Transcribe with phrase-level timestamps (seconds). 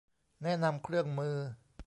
[0.43, 1.35] แนะนำเครื่องมือ